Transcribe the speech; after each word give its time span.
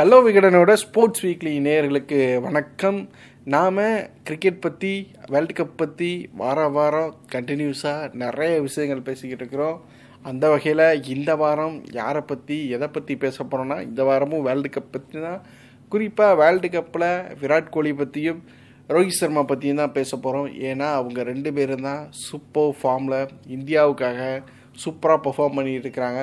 Hello 0.00 0.18
விகடனோட 0.26 0.72
sports 0.72 1.22
weekly 1.26 1.50
நேயர்களுக்கு 1.64 2.40
வணக்கம். 2.40 3.08
நாம் 3.44 3.80
கிரிக்கெட் 4.22 4.60
பற்றி 4.60 4.92
வேர்ல்டு 5.26 5.54
கப் 5.54 5.74
பற்றி 5.76 6.30
வார 6.32 6.68
வாரம் 6.68 7.10
கண்டினியூஸாக 7.32 8.12
நிறைய 8.12 8.60
விஷயங்கள் 8.60 9.02
பேசிக்கிட்டு 9.02 9.44
இருக்கிறோம். 9.44 9.80
அந்த 10.22 10.48
வகையில் 10.48 11.02
இந்த 11.02 11.34
வாரம் 11.36 11.76
யாரை 11.90 12.20
பற்றி 12.20 12.68
எதை 12.68 12.88
பற்றி 12.88 13.16
பேச 13.16 13.44
போகிறோன்னா 13.44 13.82
இந்த 13.82 14.04
வாரமும் 14.04 14.42
வேர்ல்டு 14.42 14.70
கப் 14.76 14.90
பற்றி 14.90 15.20
தான் 15.20 15.42
குறிப்பாக 15.88 16.34
வேர்ல்டு 16.34 16.68
கப்பில் 16.68 17.10
விராட் 17.42 17.70
கோலி 17.70 17.92
பற்றியும் 17.92 18.40
ரோஹித் 18.88 19.20
சர்மா 19.20 19.42
பற்றியும் 19.42 19.76
தான் 19.76 19.96
பேச 19.98 20.16
போகிறோம் 20.16 20.48
ஏன்னா 20.60 20.88
அவங்க 21.00 21.22
ரெண்டு 21.22 21.52
பேரும் 21.52 21.82
தான் 21.82 22.08
சூப்பர் 22.10 22.76
ஃபார்மில் 22.82 23.28
இந்தியாவுக்காக 23.48 24.42
சூப்பராக 24.84 25.20
பெர்ஃபார்ம் 25.24 25.54
பண்ணிட்டு 25.54 25.88
இருக்கிறாங்க. 25.88 26.20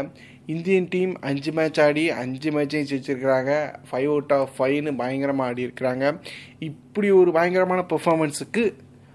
இந்தியன் 0.48 0.88
டீம் 0.90 1.14
அஞ்சு 1.22 1.52
மேட்ச் 1.52 1.80
ஆடி 1.80 2.10
அஞ்சு 2.10 2.52
மேட்சையும் 2.52 2.86
ஜெயிச்சிருக்கிறாங்க. 2.92 3.76
ஃபைவ் 3.92 4.06
அவுட் 4.06 4.32
ஆஃப் 4.32 4.50
ஃபைவ்னு 4.58 4.98
பயங்கரமாக 4.98 5.50
ஆடி 5.50 5.66
இருக்கிறாங்க. 5.66 6.20
இப்படி 6.60 7.10
ஒரு 7.12 7.32
பயங்கரமான 7.32 7.86
பெர்ஃபார்மன்ஸுக்கு 7.90 8.74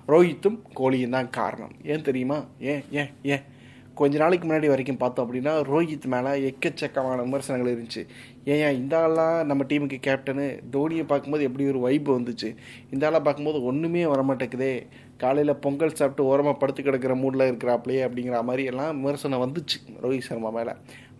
ரோஹித்தும் 0.08 0.58
கோலியும் 0.76 1.08
தான் 1.08 1.30
காரணம். 1.30 1.72
ஏன் 1.84 2.02
தெரியுமா? 2.02 2.44
ஏன் 2.58 2.84
ஏன் 2.90 3.08
ஏன்? 3.22 3.40
கொஞ்ச 3.94 4.18
நாளைக்கு 4.18 4.48
முன்னாடி 4.48 4.66
வரைக்கும் 4.66 4.96
பார்த்தோம் 4.96 5.32
அப்படின்னா 5.32 5.62
ரோஹித் 5.62 6.04
மேலே 6.04 6.54
எக்கச்சக்கமான 6.54 7.22
விமர்சனங்கள் 7.22 7.74
இருந்துச்சு. 7.74 8.06
ஏன் 8.44 8.74
இந்த 8.74 8.98
ஆளாக 8.98 9.44
நம்ம 9.44 9.64
டீமுக்கு 9.64 10.00
கேப்டனு 10.06 10.58
தோனியை 10.72 11.04
பார்க்கும்போது 11.04 11.42
எப்படி 11.42 11.68
ஒரு 11.68 11.78
வைப்பு 11.78 12.20
வந்துச்சு. 12.20 12.56
இந்த 12.90 13.06
ஆளாக 13.06 13.22
பார்க்கும்போது 13.22 13.64
ஒன்றுமே 13.64 14.04
வரமாட்டேக்குதே 14.04 14.86
காலையில் 15.16 15.56
பொங்கல் 15.56 15.94
சாப்பிட்டு 15.94 16.30
ஓரமாக 16.30 16.58
படுத்து 16.58 16.82
கிடக்கிற 16.82 17.14
மூடில் 17.14 17.52
இருக்கிறாப்லையே 17.52 18.08
அப்படிங்கிற 18.08 18.42
மாதிரி 18.42 18.64
எல்லாம் 18.64 19.00
விமர்சனம் 19.00 19.52
வந்துச்சு 19.52 20.02
ரோஹித் 20.02 20.20
சர்மா 20.20 20.50
மேலே. 20.50 20.72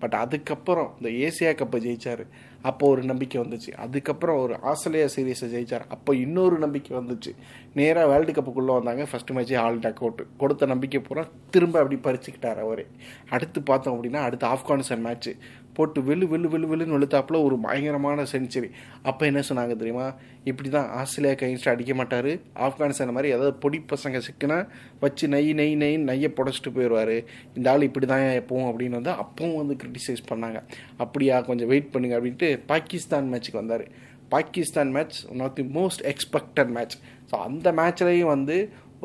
பட் 0.02 0.14
அதுக்கப்புறம் 0.14 0.94
இந்த 1.00 1.10
ஏசியா 1.24 1.48
கப்பை 1.54 1.80
ஜெயிச்சார். 1.86 2.26
அப்போ 2.62 2.88
ஒரு 2.88 3.02
நம்பிக்கை 3.02 3.42
வந்துச்சு. 3.42 3.72
அதுக்கப்புறம் 3.76 4.40
ஒரு 4.42 4.56
ஆஸ்திரேலியா 4.62 5.08
சீரீஸை 5.16 5.44
ஜெயிச்சார். 5.44 5.82
அப்போ 5.88 6.14
இன்னொரு 6.14 6.58
நம்பிக்கை 6.58 6.96
வந்துச்சு. 6.96 7.34
நேராக 7.74 8.06
வேர்ல்டு 8.06 8.32
கப்புக்குள்ளே 8.32 8.74
வந்தாங்க. 8.74 9.02
ஃபஸ்ட்டு 9.02 9.32
மேட்ச்சே 9.32 9.58
ஆல் 9.58 9.78
டக் 9.78 10.00
அவுட் 10.00 10.26
கொடுத்த 10.36 10.66
நம்பிக்கை 10.66 11.00
பூரா 11.00 11.24
திரும்ப 11.50 11.80
அப்படி 11.80 12.00
பறிச்சுக்கிட்டார் 12.00 12.60
அவரே. 12.60 12.86
அடுத்து 13.30 13.62
பார்த்தோம் 13.62 13.96
அப்படின்னா 13.96 14.22
அடுத்து 14.28 14.46
ஆப்கானிஸ்தான் 14.46 15.04
மேட்ச்சு 15.04 15.32
போட்டு 15.76 16.00
வெளு 16.00 16.24
வெளு 16.32 16.46
வெளு 16.54 16.66
வெளுன்னு 16.72 16.96
வெளுத்தாப்புல 16.96 17.36
ஒரு 17.44 17.56
பயங்கரமான 17.58 18.26
செஞ்சுரி. 18.32 18.68
அப்போ 19.02 19.26
என்ன 19.26 19.40
சொன்னாங்க 19.48 19.76
தெரியுமா? 19.76 20.06
இப்படி 20.44 20.68
தான் 20.68 20.88
ஆஸ்திரேலியா 21.00 21.34
கைன்ஸ்ட் 21.42 21.70
அடிக்க 21.72 21.94
மாட்டார். 21.94 22.30
ஆப்கானிஸ்தான் 22.66 23.14
மாதிரி 23.18 23.32
ஏதாவது 23.36 23.54
பொடி 23.64 23.80
பசங்க 23.92 24.20
சிக்கினா 24.28 24.58
வச்சு 25.00 25.28
நெய் 25.28 25.52
நெய் 25.52 25.74
நெய் 25.74 25.98
நெய்யை 26.10 26.30
புடச்சிட்டு 26.38 26.72
போயிடுவார். 26.76 27.16
இந்த 27.56 27.70
ஆள் 27.70 27.86
இப்படி 27.88 28.06
தான் 28.06 28.24
எப்பவும் 28.42 28.68
அப்படின்னு 28.70 28.98
வந்து 29.00 29.14
அப்பவும் 29.24 29.58
வந்து 29.62 29.76
கிரிட்டிசைஸ் 29.82 30.22
பண்ணாங்க. 30.30 30.60
அப்படியா 31.04 31.38
கொஞ்சம் 31.40 31.70
வெயிட் 31.72 31.92
பண்ணுங்க 31.94 32.16
அப்படின்ட்டு 32.18 32.50
பாகிஸ்தான் 32.72 33.30
மேட்ச்சுக்கு 33.32 33.62
வந்தார். 33.62 33.86
Pakistan 34.28 34.92
match 34.96 35.16
one 35.32 35.44
of 35.46 35.56
the 35.60 35.64
most 35.78 36.02
expected 36.12 36.70
match 36.76 36.96
so 37.30 37.36
அந்த 37.48 37.72
மேட்ச்லேயும் 37.72 38.32
வந்து 38.36 38.56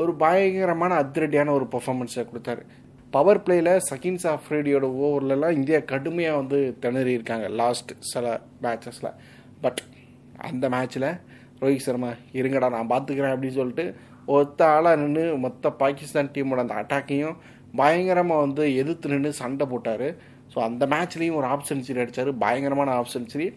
ஒரு 0.02 0.12
பயங்கரமான 0.16 0.96
அதிரடியான 1.04 1.54
ஒரு 1.58 1.66
பர்ஃபார்மன்ஸை 1.74 2.24
கொடுத்தாரு. 2.32 2.64
பவர் 3.14 3.42
பிளேயில் 3.44 3.72
சகின் 3.90 4.20
சாஃப்ரேடியோட 4.24 4.86
ஓவர்லலாம் 5.06 5.58
இந்தியா 5.58 5.80
கடுமையாக 5.92 6.40
வந்து 6.40 6.58
திணறி 6.84 7.12
இருக்காங்க. 7.18 7.46
லாஸ்ட் 7.62 7.92
சில 8.12 8.26
மேட்சஸில் 8.64 9.12
பட் 9.64 9.80
அந்த 10.50 10.66
மேட்ச்சில் 10.74 11.10
ரோஹித் 11.62 11.86
சர்மா 11.86 12.10
இருங்கடா 12.40 12.70
நான் 12.76 12.92
பார்த்துக்கிறேன் 12.94 13.34
அப்படின்னு 13.36 13.60
சொல்லிட்டு 13.60 13.86
ஒத்த 14.38 14.62
ஆளாக 14.74 15.00
நின்று 15.02 15.24
மொத்த 15.46 15.70
பாகிஸ்தான் 15.82 16.32
டீமோட 16.36 16.66
அந்த 16.66 16.76
அட்டாக்கையும் 16.82 17.38
பயங்கரமாக 17.82 18.44
வந்து 18.46 18.64
எதிர்த்து 18.82 19.14
நின்று 19.14 19.32
சண்டை 19.42 19.66
போட்டார். 19.72 20.08
ஸோ 20.52 20.58
அந்த 20.68 20.84
மேட்ச்லேயும் 20.94 21.38
ஒரு 21.40 21.48
ஆப் 21.54 21.66
சென்ச்சுரி 21.70 22.02
அடித்தார் 22.04 22.30
பயங்கரமான 22.44 22.92
ஆப் 23.00 23.14
சென்ச்சுரி 23.16 23.48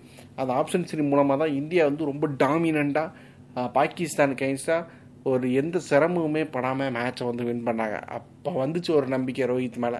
அந்த 0.40 0.50
ஆப் 0.58 0.72
சென்ச்சுரி 0.74 1.02
மூலமாக 1.10 1.38
தான் 1.42 1.56
இந்தியா 1.60 1.82
வந்து 1.90 2.10
ரொம்ப 2.12 2.26
டாமினண்ட்டாக 2.44 3.68
பாகிஸ்தானுக்கு 3.78 4.44
அகைன்ஸ்டாக 4.46 4.82
ஒரு 5.24 5.54
எந்த 5.54 5.80
சிரமமுமே 5.90 6.50
படாமல் 6.50 6.92
மேட்சை 6.92 7.24
வந்து 7.24 7.44
வின் 7.44 7.66
பண்ணாங்க. 7.66 8.00
அப்போ 8.18 8.66
வந்துச்சு 8.66 8.90
ஒரு 8.90 9.06
நம்பிக்கை 9.06 9.46
ரோஹித் 9.46 9.76
மேலே. 9.76 9.98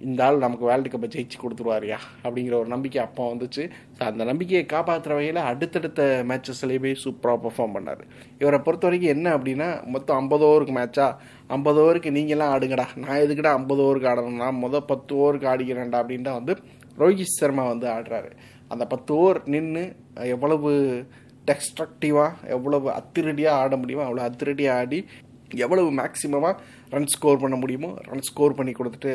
இந்த 0.00 0.24
ஆள் 0.24 0.38
நமக்கு 0.38 0.64
வேர்ல்டு 0.68 0.88
கப்பை 0.90 1.08
ஜெயிச்சு 1.14 1.36
கொடுத்துருவாரியா? 1.42 1.98
அப்படிங்கிற 2.22 2.52
ஒரு 2.52 2.68
நம்பிக்கை 2.68 3.02
அப்போ 3.02 3.34
வந்துச்சு. 3.34 3.70
ஸோ 3.96 4.02
அந்த 4.02 4.24
நம்பிக்கையை 4.24 4.66
காப்பாற்றுற 4.72 5.08
வகையில் 5.08 5.40
அடுத்தடுத்த 5.50 6.24
மேட்சஸ்லேயுமே 6.28 6.94
சூப்பராக 7.04 7.38
பெர்ஃபார்ம் 7.44 7.74
பண்ணார். 7.76 8.02
இவரை 8.38 8.58
பொறுத்த 8.58 8.86
வரைக்கும் 8.86 9.14
என்ன 9.16 9.36
அப்படின்னா 9.38 9.86
மொத்தம் 9.86 10.16
ஐம்பது 10.16 10.44
ஓவருக்கு 10.44 10.74
மேட்சா 10.80 11.16
ஐம்பது 11.46 11.80
ஓவருக்கு 11.84 12.12
நீங்களாம் 12.18 12.54
ஆடுங்கடா. 12.56 12.86
நான் 12.96 13.22
எதுக்குடா 13.26 13.52
ஐம்பது 13.60 13.82
ஓவருக்கு 13.86 14.10
ஆடணும்னா 14.12 14.50
மொதல் 14.64 14.88
பத்து 14.92 15.14
ஓவருக்கு 15.14 15.50
ஆடிக்கிறேன்டா 15.54 16.00
அப்படின்ட்டு 16.02 16.32
வந்து 16.32 16.56
ரோஹித் 16.98 17.38
சர்மா 17.40 17.66
வந்து 17.66 17.88
ஆடுறாரு. 17.88 18.30
அந்த 18.68 18.86
பத்து 18.86 19.14
ஓவர் 19.14 19.40
நின்று 19.44 19.96
எவ்வளவு 20.14 20.70
டெக்ஸ்ட்ரக்டிவாக 21.48 22.48
எவ்வளவு 22.56 22.88
அத்திரடியாக 22.98 23.62
ஆட 23.62 23.76
முடியுமோ 23.82 24.04
அவ்வளோ 24.06 24.24
அதிரடியாக 24.28 24.80
ஆடி 24.82 25.00
எவ்வளவு 25.64 25.88
மேக்ஸிமமாக 26.00 26.60
ரன் 26.94 27.10
ஸ்கோர் 27.14 27.42
பண்ண 27.42 27.56
முடியுமோ 27.62 27.90
ரன் 28.10 28.26
ஸ்கோர் 28.28 28.58
பண்ணி 28.58 28.72
கொடுத்துட்டு 28.78 29.12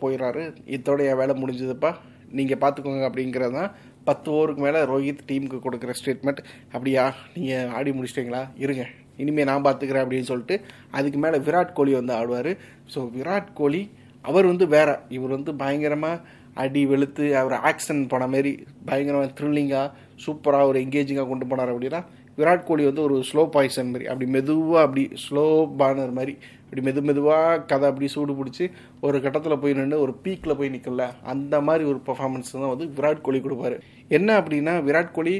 போயிடுறாரு 0.00 0.42
இதோட 0.74 1.00
என் 1.10 1.20
வேலை 1.20 1.34
முடிஞ்சதுப்பா. 1.42 1.90
நீங்கள் 2.38 2.60
பார்த்துக்கோங்க 2.62 3.08
அப்படிங்கிறது 3.08 3.54
தான் 3.58 3.72
பத்து 4.08 4.28
ஓவருக்கு 4.34 4.62
மேலே 4.64 4.80
ரோஹித் 4.90 5.26
டீமுக்கு 5.28 5.58
கொடுக்குற 5.64 5.92
ஸ்டேட்மெண்ட் 6.00 6.40
அப்படியா? 6.74 7.04
நீங்கள் 7.36 7.70
ஆடி 7.78 7.90
முடிச்சிட்டிங்களா? 7.96 8.42
இருங்க. 8.64 8.84
இனிமேல் 9.22 9.48
நான் 9.50 9.64
பார்த்துக்கிறேன் 9.66 10.04
அப்படின்னு 10.04 10.30
சொல்லிட்டு 10.30 10.56
அதுக்கு 10.98 11.18
மேலே 11.24 11.38
விராட் 11.46 11.76
கோலி 11.78 11.92
வந்து 11.98 12.14
ஆடுவார். 12.18 12.50
ஸோ 12.94 13.02
விராட் 13.16 13.50
கோலி 13.60 13.82
அவர் 14.24 14.50
வந்து 14.52 14.66
வேற. 14.76 14.90
இவர் 15.16 15.36
வந்து 15.36 15.52
பயங்கரமாக 15.62 16.22
அடி 16.62 16.82
வெளுத்து 16.90 17.24
அவர் 17.40 17.54
ஆக்ஷன் 17.70 18.02
போன 18.12 18.26
மாரி 18.34 18.52
பயங்கரமாக 18.90 19.30
த்ரில்லிங்காக 19.38 19.88
சூப்பராக 20.24 20.70
ஒரு 20.70 20.78
எங்கேஜிங்காக 20.84 21.28
கொண்டு 21.28 21.46
போனார் 21.46 21.72
அப்படின்னா 21.74 22.00
விராட் 22.38 22.66
கோலி 22.68 22.84
வந்து 22.88 23.02
ஒரு 23.02 23.16
ஸ்லோ 23.28 23.42
பாய்சன் 23.54 23.90
மாதிரி 23.90 24.06
அப்படி 24.12 24.26
மெதுவாக 24.30 24.84
அப்படி 24.86 25.02
ஸ்லோ 25.24 25.44
பானர் 25.80 26.16
மாதிரி 26.18 26.34
அப்படி 26.64 26.82
மெது 26.86 27.00
மெதுவாக 27.02 27.60
கதை 27.70 27.86
அப்படி 27.90 28.06
சூடு 28.14 28.32
பிடிச்சி 28.38 28.64
ஒரு 29.00 29.16
கட்டத்தில் 29.24 29.60
போய் 29.62 29.76
நின்று 29.78 30.00
ஒரு 30.00 30.12
பீக்கில் 30.24 30.58
போய் 30.58 30.72
நிற்கல 30.74 31.06
அந்த 31.32 31.60
மாதிரி 31.60 31.84
ஒரு 31.84 32.00
பர்ஃபார்மன்ஸ் 32.06 32.52
தான் 32.54 32.72
வந்து 32.74 32.88
விராட் 32.96 33.24
கோலி 33.26 33.40
கொடுப்பார். 33.40 33.76
என்ன 34.18 34.28
அப்படின்னா 34.40 34.74
விராட் 34.88 35.16
கோலி 35.18 35.34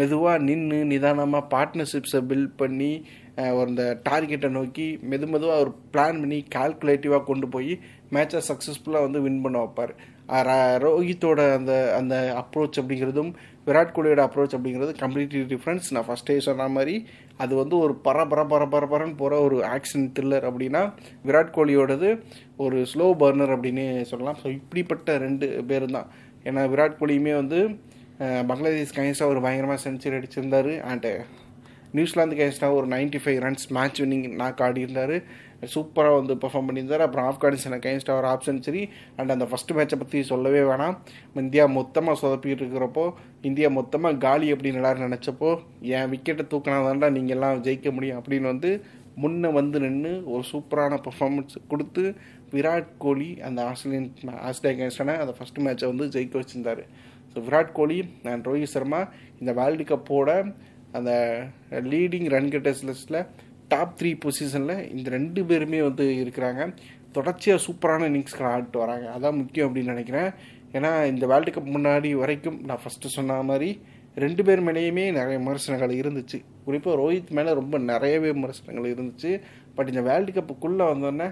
மெதுவாக 0.00 0.44
நின்று 0.48 0.78
நிதானமாக 0.92 1.48
பார்ட்னர்ஷிப்ஸை 1.54 2.20
பில்ட் 2.30 2.54
பண்ணி 2.56 2.92
ஒரு 3.58 3.68
இந்த 3.68 3.84
டார்கெட்டை 4.08 4.48
நோக்கி 4.58 4.86
மெது 5.10 5.26
மெதுவாக 5.34 5.62
ஒரு 5.64 5.72
பிளான் 5.92 6.20
பண்ணி 6.22 6.38
கால்குலேட்டிவாக 6.56 7.26
கொண்டு 7.30 7.48
போய் 7.48 7.72
மேட்சை 8.14 8.40
சக்ஸஸ்ஃபுல்லாக 8.48 9.06
வந்து 9.06 9.20
வின் 9.26 9.42
பண்ண 9.44 9.58
வைப்பார். 9.64 9.92
ரோஹித்தோட 10.84 11.40
அந்த 11.58 11.72
அந்த 11.98 12.14
அப்ரோச் 12.40 12.78
அப்படிங்கிறதும் 12.80 13.32
விராட் 13.66 13.94
கோலியோட 13.96 14.20
அப்ரோச் 14.26 14.54
அப்படிங்கிறது 14.56 14.92
கம்ப்ளீட்லி 15.02 15.42
டிஃப்ரென்ஸ் 15.52 15.88
நான் 15.94 16.06
ஃபஸ்ட்டே 16.08 16.36
சொன்ன 16.46 16.68
மாதிரி 16.76 16.94
அது 17.42 17.52
வந்து 17.60 17.76
ஒரு 17.84 17.94
பர 18.06 18.24
பர 18.32 18.40
பர 18.52 18.64
பரபரன்னு 18.74 19.16
போகிற 19.20 19.38
ஒரு 19.46 19.56
ஆக்ஷன் 19.76 20.06
த்ரில்லர் 20.16 20.46
அப்படின்னா 20.50 20.82
விராட் 21.28 21.54
கோலியோடது 21.56 22.10
ஒரு 22.64 22.78
ஸ்லோ 22.92 23.06
பர்னர் 23.22 23.54
அப்படின்னு 23.56 23.84
சொல்லலாம். 24.10 24.38
ஸோ 24.42 24.48
இப்படிப்பட்ட 24.58 25.16
ரெண்டு 25.26 25.48
பேர் 25.70 25.86
தான் 25.96 26.10
ஏன்னா 26.48 26.64
விராட் 26.72 26.98
கோலியுமே 27.00 27.34
வந்து 27.42 27.60
பங்களாதேஷ் 28.50 28.96
கைன்ஸ்டாக 28.98 29.32
ஒரு 29.34 29.40
பயங்கரமாக 29.46 29.80
செஞ்சுரி 29.86 30.16
அடிச்சிருந்தார். 30.18 30.72
அண்டு 30.90 31.12
நியூசிலாந்து 31.96 32.36
கைன்ஸ்டாக 32.40 32.78
ஒரு 32.80 32.86
ninety 32.92 33.20
five 33.22 33.38
runs 33.44 33.66
match 33.76 33.98
winning 34.02 34.26
knock 34.42 34.62
ஆடியிருந்தார். 34.66 35.16
சூப்பராக 35.74 36.14
வந்து 36.20 36.34
பெர்ஃபார்ம் 36.42 36.68
பண்ணியிருந்தார். 36.68 37.04
அப்புறம் 37.06 37.26
ஆப்கானிஸ்தான் 37.30 37.76
அகைன்ஸ்டாக 37.78 38.16
அவர் 38.16 38.28
ஆஃப் 38.30 38.46
சென்ச்சுரி 38.48 38.82
அண்ட் 39.18 39.34
அந்த 39.34 39.46
ஃபஸ்ட்டு 39.50 39.76
மேட்சை 39.78 39.98
பற்றி 40.00 40.22
சொல்லவே 40.30 40.62
வேணாம். 40.70 40.96
இந்தியா 41.42 41.66
மொத்தமாக 41.78 42.16
சொதப்பிட்டு 42.22 42.64
இருக்கிறப்போ 42.64 43.04
இந்தியா 43.50 43.70
மொத்தமாக 43.78 44.20
காலி 44.26 44.48
அப்படின்னு 44.54 44.80
எல்லாரும் 44.80 45.06
நினச்சப்போ 45.08 45.50
என் 45.96 46.10
விக்கெட்டை 46.14 46.46
தூக்கினா 46.54 46.80
தாண்டா 46.88 47.10
நீங்கள் 47.18 47.36
எல்லாம் 47.36 47.62
ஜெயிக்க 47.68 47.90
முடியும் 47.96 48.20
அப்படின்னு 48.20 48.52
வந்து 48.52 48.72
முன்னே 49.22 49.48
வந்து 49.58 49.78
நின்று 49.84 50.12
ஒரு 50.32 50.44
சூப்பரான 50.50 50.98
பெர்ஃபார்மன்ஸ் 51.06 51.56
கொடுத்து 51.70 52.04
விராட் 52.52 52.90
கோலி 53.04 53.30
அந்த 53.46 53.58
ஆஸ்திரேலியன் 53.70 54.10
ஆஸ்திரேலியா 54.48 54.76
அகைன்ஸ்டான 54.76 55.16
அந்த 55.24 55.32
ஃபஸ்ட் 55.38 55.60
மேட்சை 55.64 55.88
வந்து 55.92 56.06
ஜெயிக்க 56.14 56.34
வச்சுருந்தார். 56.40 56.82
ஸோ 57.32 57.40
விராட் 57.46 57.72
கோலி 57.78 57.98
அண்ட் 58.32 58.46
ரோஹித் 58.48 58.72
சர்மா 58.74 59.00
இந்த 59.40 59.52
வேர்ல்டு 59.58 59.84
கப்போட 59.90 60.30
அந்த 60.98 61.12
லீடிங் 61.92 62.28
ரன் 62.34 62.50
கெட்டர்ஸ் 62.54 62.84
லிஸ்ட்டில் 62.88 63.20
டாப் 63.72 63.96
த்ரீ 64.00 64.10
பொசிஷனில் 64.24 64.76
இந்த 64.94 65.08
ரெண்டு 65.16 65.40
பேருமே 65.50 65.80
வந்து 65.88 66.04
இருக்கிறாங்க. 66.24 66.62
தொடர்ச்சியாக 67.16 67.62
சூப்பரான 67.66 68.06
இன்னிங்ஸ்களை 68.10 68.48
ஆடிட்டு 68.54 68.78
வராங்க. 68.84 69.06
அதான் 69.16 69.38
முக்கியம் 69.40 69.68
அப்படின்னு 69.68 69.94
நினைக்கிறேன். 69.94 70.30
ஏன்னா 70.76 70.90
இந்த 71.12 71.24
வேர்ல்டு 71.30 71.52
கப் 71.54 71.72
முன்னாடி 71.76 72.10
வரைக்கும் 72.20 72.60
நான் 72.68 72.82
ஃபஸ்ட்டு 72.82 73.14
சொன்ன 73.16 73.40
மாதிரி 73.50 73.70
ரெண்டு 74.24 74.42
பேர் 74.46 74.62
மேலேயுமே 74.66 75.04
நிறைய 75.18 75.36
விமர்சனங்கள் 75.40 75.92
இருந்துச்சு. 76.00 76.38
குறிப்பாக 76.64 76.96
ரோஹித் 77.00 77.30
மேலே 77.38 77.50
ரொம்ப 77.60 77.76
நிறையவே 77.90 78.30
விமர்சனங்கள் 78.36 78.88
இருந்துச்சு. 78.94 79.30
பட் 79.76 79.90
இந்த 79.92 80.02
வேர்ல்டு 80.08 80.32
கப்புக்குள்ளே 80.38 80.86
வந்தோடனே 80.92 81.28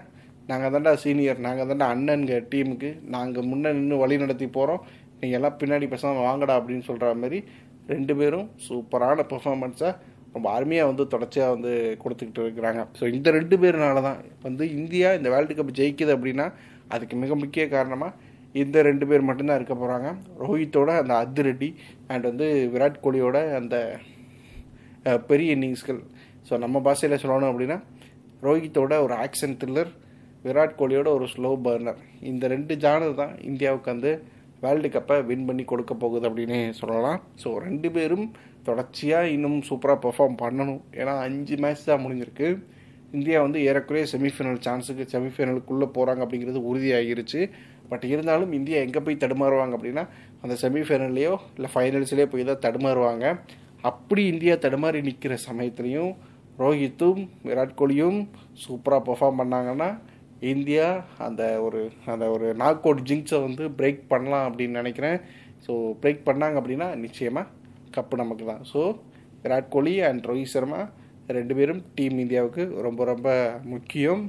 நாங்கள் 0.51 0.73
தாண்டா 0.75 0.93
சீனியர் 1.03 1.41
நாங்கள் 1.47 1.69
தாண்டா 1.71 1.89
அண்ணனுங்க 1.95 2.37
டீமுக்கு 2.53 2.91
நாங்கள் 3.15 3.49
முன்னே 3.51 3.71
நின்று 3.79 3.97
வழி 4.03 4.17
நடத்தி 4.23 4.47
போகிறோம் 4.57 4.85
நீங்கள் 5.21 5.39
எல்லாம் 5.39 5.59
பின்னாடி 5.61 5.89
பேசாமல் 5.95 6.27
வாங்கடா 6.29 6.55
அப்படின்னு 6.61 6.87
சொல்கிற 6.89 7.13
மாதிரி 7.23 7.39
ரெண்டு 7.93 8.15
பேரும் 8.21 8.49
சூப்பரான 8.69 9.27
பெர்ஃபார்மன்ஸை 9.33 9.91
ரொம்ப 10.35 10.47
அருமையாக 10.56 10.91
வந்து 10.91 11.05
தொடர்ச்சியாக 11.15 11.55
வந்து 11.55 11.73
கொடுத்துக்கிட்டு 12.03 12.43
இருக்கிறாங்க. 12.47 12.82
ஸோ 12.99 13.05
இந்த 13.15 13.29
ரெண்டு 13.38 13.56
பேர்னால 13.62 14.03
தான் 14.09 14.19
வந்து 14.47 14.65
இந்தியா 14.79 15.09
இந்த 15.19 15.29
வேர்ல்டு 15.35 15.56
கப் 15.59 15.79
ஜெயிக்குது 15.81 16.15
அப்படின்னா 16.17 16.47
அதுக்கு 16.94 17.17
மிக 17.23 17.35
முக்கிய 17.43 17.65
காரணமாக 17.75 18.29
இந்த 18.61 18.79
ரெண்டு 18.88 19.05
பேர் 19.09 19.29
மட்டும்தான் 19.29 19.59
இருக்க 19.61 19.75
போகிறாங்க 19.75 20.09
ரோஹித்தோட 20.43 20.91
அந்த 21.03 21.15
அதிரடி 21.25 21.69
அண்ட் 22.12 22.25
வந்து 22.31 22.47
விராட் 22.73 23.03
கோலியோட 23.05 23.38
அந்த 23.59 23.77
பெரிய 25.31 25.55
இன்னிங்ஸ்கள். 25.56 26.00
ஸோ 26.49 26.55
நம்ம 26.65 26.81
பாஷையில் 26.87 27.23
சொல்லணும் 27.25 27.50
அப்படின்னா 27.53 27.79
ரோஹித்தோட 28.47 28.94
ஒரு 29.06 29.15
ஆக்ஷன் 29.25 29.56
த்ரில்லர் 29.61 29.93
விராட் 30.44 30.79
கோலியோட 30.81 31.09
ஒரு 31.19 31.26
ஸ்லோ 31.35 31.50
பர்னர் 31.65 32.00
இந்த 32.31 32.44
ரெண்டு 32.55 32.75
ஜானர் 32.85 33.19
தான் 33.23 33.35
இந்தியாவுக்கு 33.50 33.93
வந்து 33.94 34.12
வேர்ல்டு 34.62 34.89
கப்பை 34.95 35.17
வின் 35.31 35.47
பண்ணி 35.49 35.65
கொடுக்க 35.73 35.93
போகுது 36.03 36.27
அப்படின்னு 36.29 36.59
சொல்லலாம். 36.81 37.21
ஸோ 37.43 37.51
ரெண்டு 37.67 37.91
பேரும் 37.97 38.27
தொடர்ச்சியாக 38.69 39.33
இன்னும் 39.37 39.59
சூப்பராக 39.69 39.99
பெர்ஃபார்ம் 40.05 40.37
பண்ணணும். 40.43 40.81
ஏன்னா 41.01 41.15
அஞ்சு 41.27 41.57
மேட்ச் 41.65 41.89
தான் 41.91 42.03
முடிஞ்சிருக்கு. 42.05 42.49
இந்தியா 43.17 43.39
வந்து 43.45 43.61
ஏறக்குறைய 43.69 44.07
செமிஃபைனல் 44.12 44.61
சான்ஸுக்கு 44.67 45.05
செமிஃபைனலுக்குள்ளே 45.15 45.89
போகிறாங்க 45.97 46.25
அப்படிங்கிறது 46.27 46.61
உறுதியாகிருச்சு. 46.71 47.41
பட் 47.93 48.05
இருந்தாலும் 48.12 48.53
இந்தியா 48.59 48.81
எங்கே 48.87 49.01
போய் 49.07 49.23
தடுமாறுவாங்க 49.23 49.75
அப்படின்னா 49.79 50.05
அந்த 50.43 50.55
செமிஃபைனல்லையோ 50.65 51.33
இல்லை 51.57 51.71
ஃபைனல்ஸ்லேயோ 51.75 52.29
போய் 52.35 52.49
தான் 52.51 52.62
தடுமாறுவாங்க. 52.67 53.25
அப்படி 53.91 54.23
இந்தியா 54.33 54.55
தடுமாறி 54.65 54.99
நிற்கிற 55.09 55.35
சமயத்துலையும் 55.49 56.12
ரோஹித்தும் 56.62 57.21
விராட் 57.47 57.77
கோலியும் 57.81 58.19
சூப்பராக 58.65 59.03
பெர்ஃபார்ம் 59.09 59.41
பண்ணாங்கன்னா 59.41 59.91
இந்தியா 60.53 60.87
அந்த 61.27 61.43
ஒரு 61.67 61.81
அந்த 62.13 62.25
ஒரு 62.35 62.47
நாக் 62.63 62.87
அவுட் 62.87 63.05
ஜிங்ஸை 63.09 63.39
வந்து 63.47 63.65
பிரேக் 63.79 64.03
பண்ணலாம் 64.13 64.47
அப்படின்னு 64.49 64.81
நினைக்கிறேன். 64.83 65.19
ஸோ 65.67 65.73
பிரேக் 66.03 66.23
பண்ணாங்க 66.29 66.57
அப்படின்னா 66.61 66.89
நிச்சயமாக 67.05 67.51
கப்பு 67.97 68.21
நமக்கு 68.23 68.45
தான் 68.51 68.63
ஸோ 68.73 68.83
விராட் 69.43 69.73
கோலி 69.75 69.95
அண்ட் 70.09 70.27
ரோஹித் 70.31 70.53
சர்மா 70.55 70.81
ரெண்டு 71.39 71.55
பேரும் 71.59 71.83
டீம் 71.97 72.17
இந்தியாவுக்கு 72.25 72.63
ரொம்ப 72.87 73.05
ரொம்ப 73.13 73.29
முக்கியம். 73.75 74.23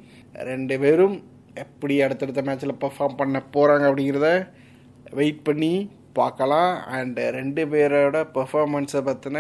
ரெண்டு 0.49 0.75
பேரும் 0.83 1.15
எப்படி 1.63 1.95
அடுத்தடுத்த 2.05 2.41
மேட்ச்சில் 2.47 2.79
பெர்ஃபார்ம் 2.83 3.19
பண்ண 3.21 3.39
போகிறாங்க 3.55 3.85
அப்படிங்கிறத 3.89 4.29
வெயிட் 5.19 5.41
பண்ணி 5.47 5.73
பார்க்கலாம். 6.19 6.71
அண்டு 6.97 7.23
ரெண்டு 7.39 7.63
பேரோட 7.73 8.19
பர்ஃபார்மன்ஸை 8.37 9.01
பற்றின 9.09 9.39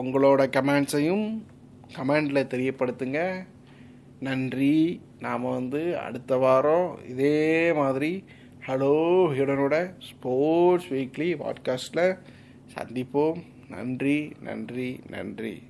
உங்களோட 0.00 0.42
கமெண்ட்ஸையும் 0.56 1.26
கமெண்டில் 1.96 2.50
தெரியப்படுத்துங்க. 2.54 3.20
நன்றி. 4.20 5.00
நாம் 5.20 5.42
வந்து 5.42 5.98
அடுத்த 5.98 6.36
வாரம் 6.36 6.98
இதே 7.08 7.72
மாதிரி 7.72 8.24
ஹலோ 8.66 9.30
ஹிடனோட 9.38 9.94
ஸ்போர்ட்ஸ் 9.98 10.92
வீக்லி 10.92 11.36
பாட்காஸ்ட்டில் 11.36 12.18
சந்திப்போம். 12.74 13.42
நன்றி 13.68 14.32
நன்றி 14.40 15.00
நன்றி. 15.08 15.62